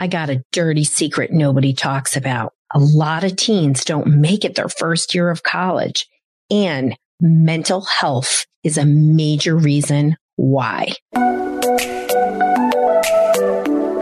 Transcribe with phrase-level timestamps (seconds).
[0.00, 2.52] I got a dirty secret nobody talks about.
[2.72, 6.06] A lot of teens don't make it their first year of college
[6.50, 10.92] and mental health is a major reason why.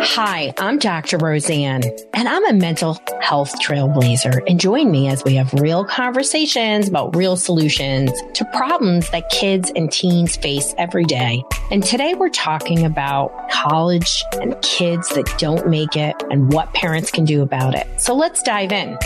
[0.09, 1.19] Hi, I'm Dr.
[1.19, 1.85] Roseann,
[2.15, 4.43] and I'm a mental health trailblazer.
[4.47, 9.73] And join me as we have real conversations about real solutions to problems that kids
[9.75, 11.43] and teens face every day.
[11.69, 17.11] And today we're talking about college and kids that don't make it and what parents
[17.11, 17.89] can do about it.
[18.01, 18.97] So let's dive in.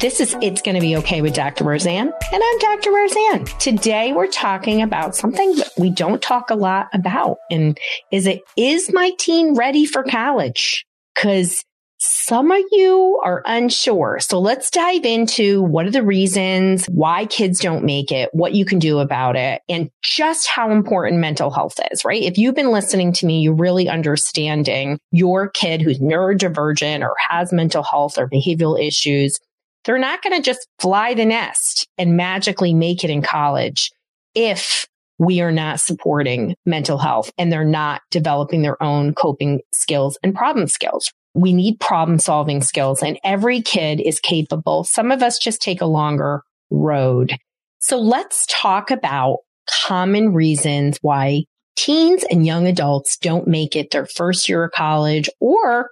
[0.00, 1.62] This is It's Going to Be Okay with Dr.
[1.62, 2.90] Roseann, and I'm Dr.
[2.90, 3.58] Roseann.
[3.58, 7.38] Today we're talking about something that we don't talk a lot about.
[7.48, 7.78] And
[8.10, 10.84] is it, is my teen ready for college?
[11.14, 11.64] Cause
[11.98, 14.18] some of you are unsure.
[14.20, 18.64] So let's dive into what are the reasons why kids don't make it, what you
[18.64, 22.22] can do about it, and just how important mental health is, right?
[22.22, 27.52] If you've been listening to me, you're really understanding your kid who's neurodivergent or has
[27.52, 29.38] mental health or behavioral issues
[29.86, 33.92] they're not going to just fly the nest and magically make it in college
[34.34, 34.86] if
[35.18, 40.34] we are not supporting mental health and they're not developing their own coping skills and
[40.34, 41.10] problem skills.
[41.34, 44.84] We need problem solving skills and every kid is capable.
[44.84, 47.36] Some of us just take a longer road.
[47.78, 49.38] So let's talk about
[49.86, 51.44] common reasons why
[51.76, 55.90] teens and young adults don't make it their first year of college or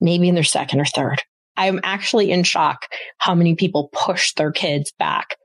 [0.00, 1.22] maybe in their second or third.
[1.56, 2.86] I'm actually in shock
[3.18, 5.36] how many people push their kids back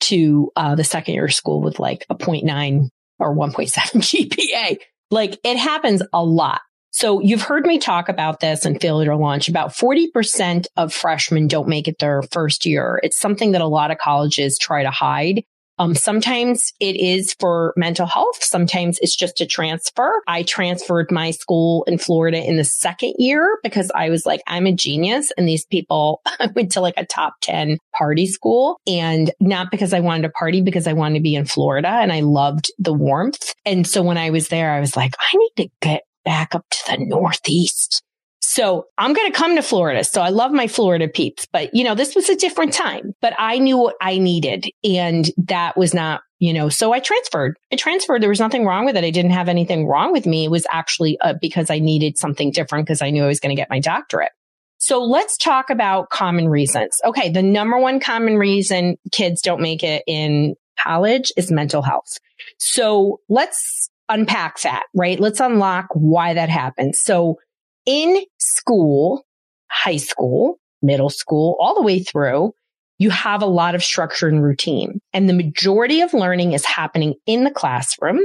[0.00, 4.78] to uh, the second year school with like a 0.9 or 1.7 GPA.
[5.10, 6.60] Like it happens a lot.
[6.92, 9.48] So you've heard me talk about this in failure to launch.
[9.48, 13.00] About 40% of freshmen don't make it their first year.
[13.02, 15.44] It's something that a lot of colleges try to hide.
[15.80, 18.44] Um, sometimes it is for mental health.
[18.44, 20.22] Sometimes it's just a transfer.
[20.28, 24.66] I transferred my school in Florida in the second year because I was like, I'm
[24.66, 25.32] a genius.
[25.38, 26.20] And these people
[26.54, 30.60] went to like a top 10 party school and not because I wanted to party,
[30.60, 33.54] because I wanted to be in Florida and I loved the warmth.
[33.64, 36.66] And so when I was there, I was like, I need to get back up
[36.68, 38.02] to the Northeast.
[38.50, 40.02] So I'm going to come to Florida.
[40.02, 43.32] So I love my Florida peeps, but you know, this was a different time, but
[43.38, 47.56] I knew what I needed and that was not, you know, so I transferred.
[47.72, 48.20] I transferred.
[48.20, 49.04] There was nothing wrong with it.
[49.04, 50.46] I didn't have anything wrong with me.
[50.46, 53.54] It was actually uh, because I needed something different because I knew I was going
[53.54, 54.32] to get my doctorate.
[54.78, 56.98] So let's talk about common reasons.
[57.04, 57.30] Okay.
[57.30, 62.18] The number one common reason kids don't make it in college is mental health.
[62.58, 65.20] So let's unpack that, right?
[65.20, 66.98] Let's unlock why that happens.
[67.00, 67.36] So
[67.86, 69.24] in school,
[69.70, 72.52] high school, middle school, all the way through,
[72.98, 75.00] you have a lot of structure and routine.
[75.12, 78.20] And the majority of learning is happening in the classroom.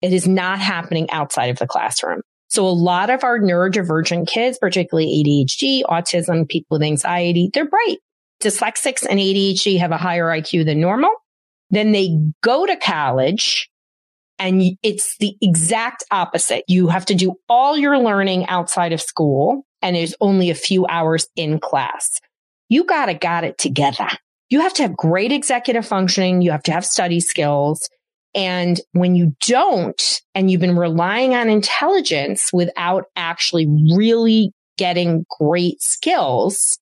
[0.00, 2.22] It is not happening outside of the classroom.
[2.48, 7.98] So a lot of our neurodivergent kids, particularly ADHD, autism, people with anxiety, they're bright.
[8.42, 11.10] Dyslexics and ADHD have a higher IQ than normal.
[11.70, 13.70] Then they go to college
[14.38, 16.64] and it's the exact opposite.
[16.68, 20.86] You have to do all your learning outside of school and there's only a few
[20.86, 22.20] hours in class.
[22.68, 24.08] You gotta got it together.
[24.48, 26.42] You have to have great executive functioning.
[26.42, 27.88] You have to have study skills.
[28.34, 35.82] And when you don't, and you've been relying on intelligence without actually really getting great
[35.82, 36.78] skills,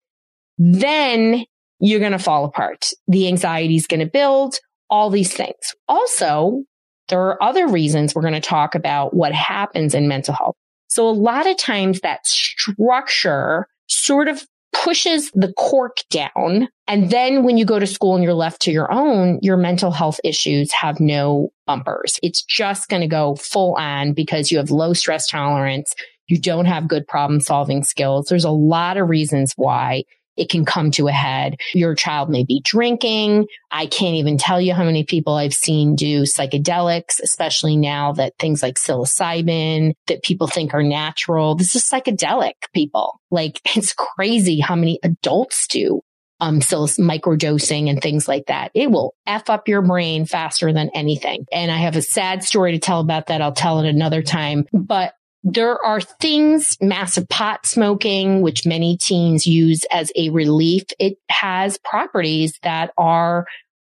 [0.58, 1.44] then
[1.80, 2.90] you're going to fall apart.
[3.08, 4.56] The anxiety is going to build
[4.88, 5.74] all these things.
[5.88, 6.64] Also,
[7.10, 10.56] there are other reasons we're going to talk about what happens in mental health.
[10.88, 16.68] So a lot of times that structure sort of pushes the cork down.
[16.86, 19.90] And then when you go to school and you're left to your own, your mental
[19.90, 22.18] health issues have no bumpers.
[22.22, 25.94] It's just going to go full on because you have low stress tolerance.
[26.28, 28.26] You don't have good problem solving skills.
[28.26, 30.04] There's a lot of reasons why
[30.36, 31.56] it can come to a head.
[31.74, 33.46] Your child may be drinking.
[33.70, 38.34] I can't even tell you how many people I've seen do psychedelics, especially now that
[38.38, 41.54] things like psilocybin that people think are natural.
[41.54, 43.20] This is psychedelic people.
[43.30, 46.02] Like it's crazy how many adults do
[46.40, 48.70] um, so microdosing and things like that.
[48.74, 51.44] It will F up your brain faster than anything.
[51.52, 53.42] And I have a sad story to tell about that.
[53.42, 55.12] I'll tell it another time, but
[55.42, 60.84] there are things, massive pot smoking, which many teens use as a relief.
[60.98, 63.46] It has properties that are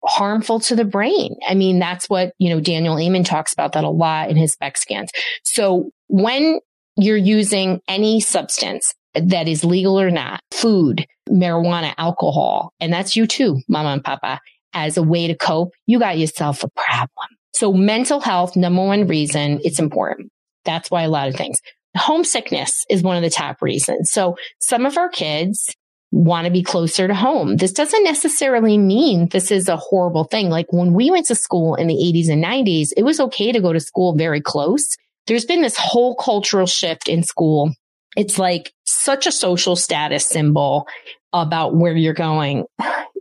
[0.04, 1.36] harmful to the brain.
[1.48, 4.54] I mean, that's what, you know, Daniel Amen talks about that a lot in his
[4.54, 5.12] SPECT scans.
[5.44, 6.60] So when
[6.96, 13.28] you're using any substance that is legal or not, food, marijuana, alcohol, and that's you
[13.28, 14.40] too, mama and papa,
[14.74, 17.28] as a way to cope, you got yourself a problem.
[17.54, 20.32] So mental health, number one reason it's important.
[20.66, 21.60] That's why a lot of things.
[21.96, 24.12] homesickness is one of the top reasons.
[24.12, 25.74] So some of our kids
[26.12, 27.58] want to be closer to home.
[27.58, 30.50] This doesn't necessarily mean this is a horrible thing.
[30.50, 33.60] Like when we went to school in the 80s and 90s, it was okay to
[33.60, 34.96] go to school very close.
[35.28, 37.72] There's been this whole cultural shift in school.
[38.16, 40.88] It's like such a social status symbol
[41.34, 42.66] about where you're going.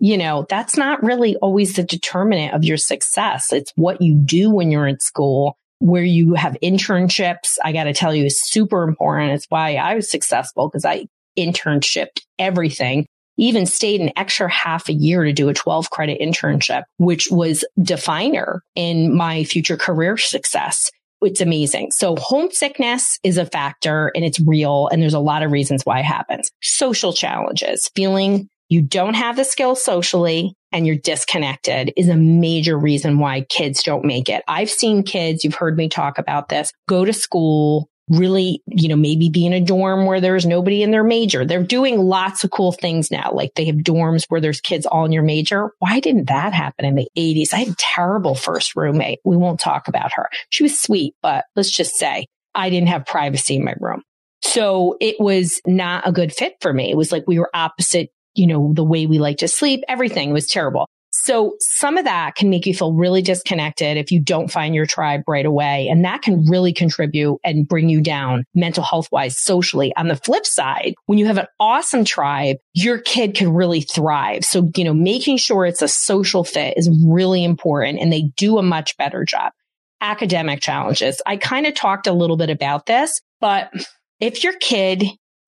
[0.00, 3.52] You know, that's not really always the determinant of your success.
[3.52, 7.56] It's what you do when you're in school where you have internships.
[7.62, 9.32] I got to tell you is super important.
[9.32, 11.06] It's why I was successful because I
[11.36, 13.06] internshipped everything
[13.36, 17.64] even stayed an extra half a year to do a 12 credit internship, which was
[17.82, 20.90] definer in my future career success.
[21.20, 21.90] It's amazing.
[21.90, 24.88] So homesickness is a factor and it's real.
[24.88, 26.50] And there's a lot of reasons why it happens.
[26.60, 32.76] Social challenges, feeling you don't have the skills socially and you're disconnected is a major
[32.76, 34.42] reason why kids don't make it.
[34.48, 38.96] I've seen kids, you've heard me talk about this, go to school, really, you know,
[38.96, 41.44] maybe be in a dorm where there's nobody in their major.
[41.44, 43.30] They're doing lots of cool things now.
[43.32, 45.70] Like they have dorms where there's kids all in your major.
[45.78, 47.54] Why didn't that happen in the 80s?
[47.54, 49.20] I had a terrible first roommate.
[49.24, 50.28] We won't talk about her.
[50.50, 52.26] She was sweet, but let's just say
[52.56, 54.02] I didn't have privacy in my room.
[54.42, 56.90] So it was not a good fit for me.
[56.90, 59.82] It was like we were opposite, you know, the way we like to sleep.
[59.88, 60.88] Everything was terrible.
[61.16, 64.84] So some of that can make you feel really disconnected if you don't find your
[64.84, 65.86] tribe right away.
[65.88, 69.94] And that can really contribute and bring you down mental health wise, socially.
[69.96, 74.44] On the flip side, when you have an awesome tribe, your kid can really thrive.
[74.44, 78.58] So, you know, making sure it's a social fit is really important and they do
[78.58, 79.52] a much better job.
[80.00, 81.22] Academic challenges.
[81.24, 83.70] I kind of talked a little bit about this, but
[84.18, 85.04] if your kid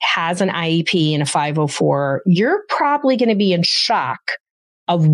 [0.06, 4.20] has an IEP and a 504, you're probably going to be in shock
[4.88, 5.06] of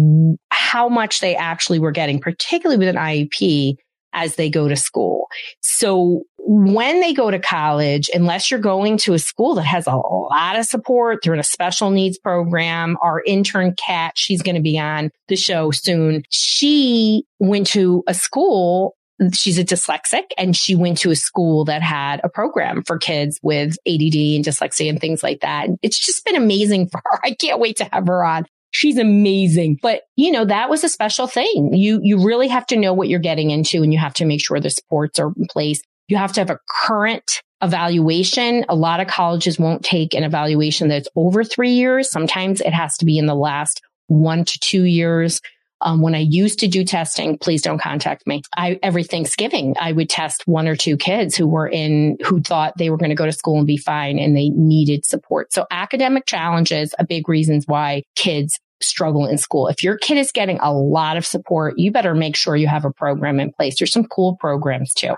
[0.50, 3.76] how much they actually were getting, particularly with an IEP
[4.12, 5.28] as they go to school.
[5.62, 9.96] So when they go to college, unless you're going to a school that has a
[9.96, 12.96] lot of support, in a special needs program.
[13.00, 16.24] Our intern Kat, she's going to be on the show soon.
[16.30, 18.94] She went to a school
[19.30, 23.38] she's a dyslexic and she went to a school that had a program for kids
[23.42, 25.68] with ADD and dyslexia and things like that.
[25.82, 27.20] It's just been amazing for her.
[27.22, 28.46] I can't wait to have her on.
[28.70, 29.78] She's amazing.
[29.82, 31.74] But, you know, that was a special thing.
[31.74, 34.42] You, you really have to know what you're getting into and you have to make
[34.42, 35.82] sure the supports are in place.
[36.08, 38.64] You have to have a current evaluation.
[38.68, 42.10] A lot of colleges won't take an evaluation that's over three years.
[42.10, 45.40] Sometimes it has to be in the last one to two years.
[45.82, 48.42] Um, when I used to do testing, please don't contact me.
[48.56, 52.78] I, every Thanksgiving, I would test one or two kids who were in, who thought
[52.78, 55.52] they were going to go to school and be fine and they needed support.
[55.52, 59.68] So academic challenges, a big reasons why kids struggle in school.
[59.68, 62.84] If your kid is getting a lot of support, you better make sure you have
[62.84, 63.78] a program in place.
[63.78, 65.14] There's some cool programs too.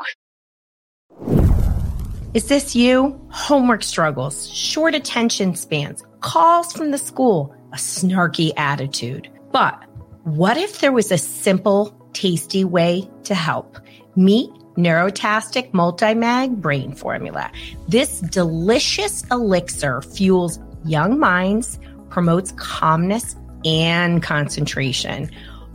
[2.34, 3.20] Is this you?
[3.31, 9.31] Homework struggles, short attention spans, calls from the school, a snarky attitude.
[9.52, 9.84] But
[10.24, 13.78] what if there was a simple, tasty way to help?
[14.16, 17.50] Meet Neurotastic Multimag Brain Formula.
[17.88, 21.78] This delicious elixir fuels young minds,
[22.08, 23.36] promotes calmness
[23.66, 25.30] and concentration.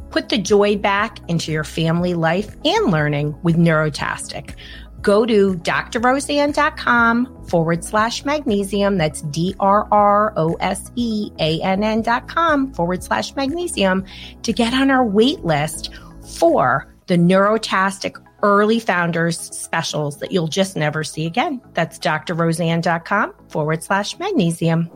[0.09, 4.55] Put the joy back into your family life and learning with Neurotastic
[5.01, 8.97] go to drroseann.com forward slash magnesium.
[8.97, 14.05] That's D R R O S E A N N dot com forward slash magnesium
[14.43, 15.89] to get on our wait list
[16.37, 21.61] for the Neurotastic early founders specials that you'll just never see again.
[21.73, 24.89] That's drroseann.com forward slash magnesium.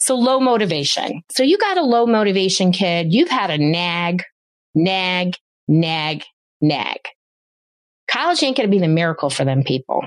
[0.00, 1.22] So low motivation.
[1.30, 3.12] So you got a low motivation kid.
[3.12, 4.24] You've had a nag,
[4.74, 5.36] nag,
[5.72, 6.24] nag,
[6.60, 6.98] nag.
[8.08, 10.04] College ain't going to be the miracle for them people.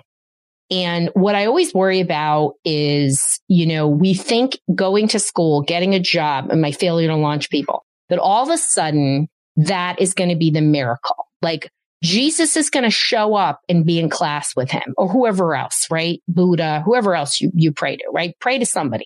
[0.72, 5.94] And what I always worry about is, you know, we think going to school, getting
[5.94, 10.14] a job and my failure to launch people, that all of a sudden that is
[10.14, 11.28] going to be the miracle.
[11.42, 11.70] Like
[12.04, 15.88] Jesus is going to show up and be in class with him or whoever else,
[15.92, 16.22] right?
[16.28, 18.36] Buddha, whoever else you, you pray to, right?
[18.40, 19.06] Pray to somebody.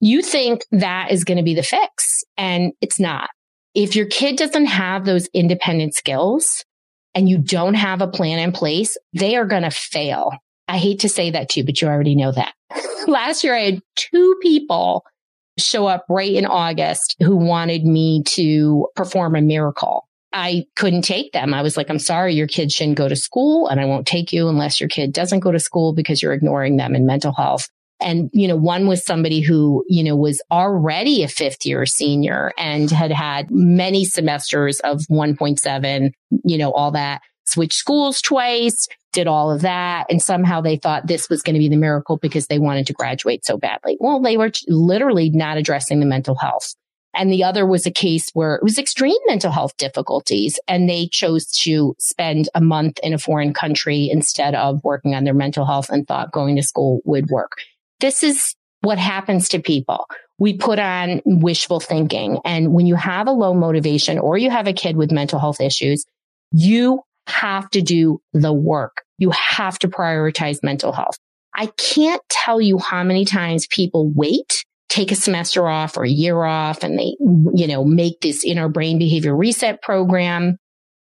[0.00, 3.30] You think that is going to be the fix and it's not
[3.74, 6.64] if your kid doesn't have those independent skills
[7.14, 10.32] and you don't have a plan in place, they are going to fail.
[10.68, 12.54] I hate to say that to you, but you already know that.
[13.06, 15.04] Last year, I had two people
[15.58, 20.08] show up right in August who wanted me to perform a miracle.
[20.32, 21.52] I couldn't take them.
[21.52, 24.32] I was like, I'm sorry, your kid shouldn't go to school and I won't take
[24.32, 27.68] you unless your kid doesn't go to school because you're ignoring them in mental health.
[28.02, 32.52] And, you know, one was somebody who, you know, was already a fifth year senior
[32.58, 36.12] and had had many semesters of 1.7,
[36.44, 37.22] you know, all that.
[37.44, 40.06] switched schools twice, did all of that.
[40.10, 42.92] And somehow they thought this was going to be the miracle because they wanted to
[42.92, 43.96] graduate so badly.
[44.00, 46.74] Well, they were literally not addressing the mental health.
[47.14, 51.08] And the other was a case where it was extreme mental health difficulties and they
[51.08, 55.66] chose to spend a month in a foreign country instead of working on their mental
[55.66, 57.58] health and thought going to school would work.
[58.02, 60.06] This is what happens to people.
[60.38, 62.38] We put on wishful thinking.
[62.44, 65.60] And when you have a low motivation or you have a kid with mental health
[65.60, 66.04] issues,
[66.50, 69.02] you have to do the work.
[69.18, 71.16] You have to prioritize mental health.
[71.54, 76.10] I can't tell you how many times people wait, take a semester off or a
[76.10, 77.14] year off and they,
[77.54, 80.56] you know, make this inner brain behavior reset program.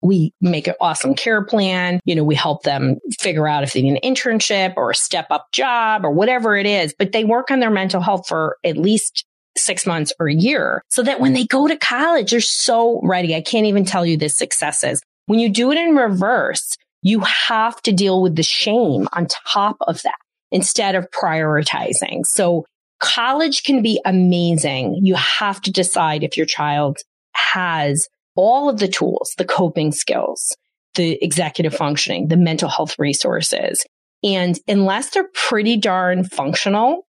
[0.01, 1.99] We make an awesome care plan.
[2.05, 5.27] You know, we help them figure out if they need an internship or a step
[5.29, 8.77] up job or whatever it is, but they work on their mental health for at
[8.77, 9.25] least
[9.57, 13.35] six months or a year so that when they go to college, they're so ready.
[13.35, 15.01] I can't even tell you the successes.
[15.25, 19.77] When you do it in reverse, you have to deal with the shame on top
[19.81, 20.17] of that
[20.51, 22.25] instead of prioritizing.
[22.25, 22.65] So
[22.99, 24.99] college can be amazing.
[25.01, 26.97] You have to decide if your child
[27.33, 28.07] has
[28.39, 30.55] all of the tools, the coping skills,
[30.95, 33.85] the executive functioning, the mental health resources.
[34.23, 37.05] And unless they're pretty darn functional,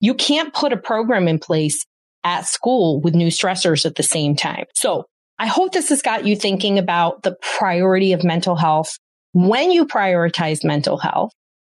[0.00, 1.84] you can't put a program in place
[2.24, 4.64] at school with new stressors at the same time.
[4.74, 5.04] So
[5.38, 8.96] I hope this has got you thinking about the priority of mental health.
[9.32, 11.30] When you prioritize mental health,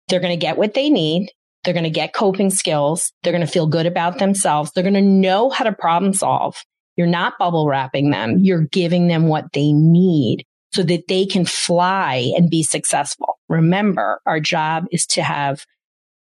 [0.09, 1.31] they're going to get what they need.
[1.64, 3.12] They're going to get coping skills.
[3.23, 4.73] They're going to feel good about themselves.
[4.73, 6.57] They're going to know how to problem solve.
[7.00, 8.37] You're not bubble wrapping them.
[8.40, 13.38] You're giving them what they need so that they can fly and be successful.
[13.49, 15.64] Remember, our job is to have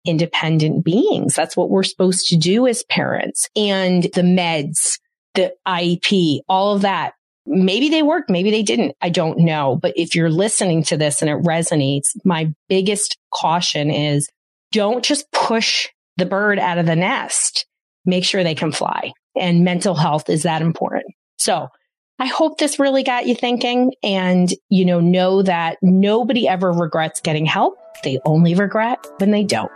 [0.04, 1.34] independent beings.
[1.34, 5.00] That's what we're supposed to do as parents and the meds,
[5.34, 7.14] the IEP, all of that
[7.48, 8.94] maybe they worked, maybe they didn't.
[9.00, 9.76] I don't know.
[9.80, 14.28] But if you're listening to this and it resonates, my biggest caution is
[14.70, 17.66] don't just push the bird out of the nest.
[18.08, 19.12] Make sure they can fly.
[19.36, 21.04] And mental health is that important.
[21.36, 21.68] So
[22.18, 27.20] I hope this really got you thinking and, you know, know that nobody ever regrets
[27.20, 27.78] getting help.
[28.02, 29.70] They only regret when they don't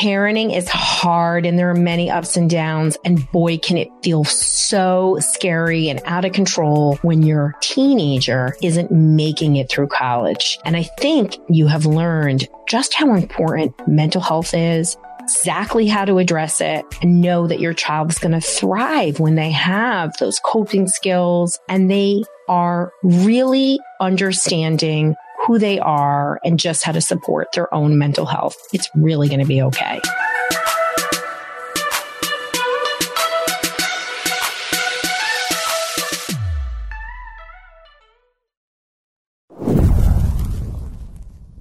[0.00, 2.96] parenting is hard and there are many ups and downs.
[3.04, 8.90] And boy, can it feel so scary and out of control when your teenager isn't
[8.90, 10.58] making it through college.
[10.64, 14.96] And I think you have learned just how important mental health is
[15.30, 19.36] exactly how to address it and know that your child is going to thrive when
[19.36, 25.14] they have those coping skills and they are really understanding
[25.46, 28.56] who they are and just how to support their own mental health.
[28.72, 30.00] It's really going to be okay.